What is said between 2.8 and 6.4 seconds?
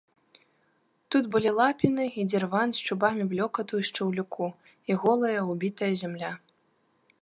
чубамі блёкату і шчаўлюку і голая, убітая зямля.